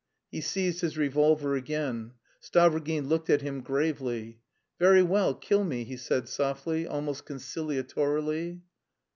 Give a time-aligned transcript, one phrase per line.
[0.31, 2.13] He seized his revolver again.
[2.41, 4.39] Stavrogin looked at him gravely.
[4.79, 8.61] "Very well, kill me," he said softly, almost conciliatorily.